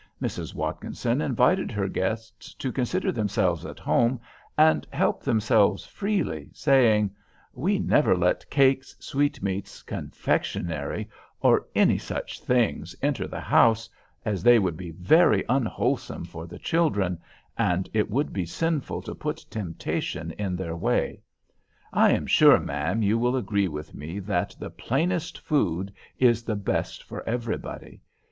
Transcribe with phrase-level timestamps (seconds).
[0.19, 0.55] Mrs.
[0.55, 4.19] Watkinson invited her guests to consider themselves at home
[4.57, 7.11] and help themselves freely, saying:
[7.53, 11.07] "We never let cakes, sweetmeats, confectionery,
[11.39, 13.87] or any such things enter the house,
[14.25, 17.19] as they would be very unwholesome for the children,
[17.55, 21.21] and it would be sinful to put temptation in their way.
[21.93, 26.55] I am sure, ma'am, you will agree with me that the plainest food is the
[26.55, 28.01] best for everybody.